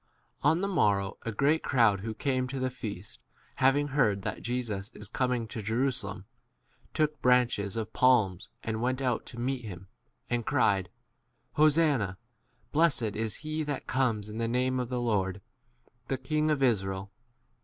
[0.41, 3.19] On the morrow a great crowd who came to the feast,
[3.57, 6.25] having heard that Jesus is coming into Jerusalem,
[6.93, 9.89] 13 took branches of palms and went out to meet him,
[10.27, 10.89] and cried,
[11.53, 12.17] Ho sanna,
[12.71, 15.39] blessed [is] he that comes in the name of [the] Lord,
[16.07, 17.11] the 14 king of Israel.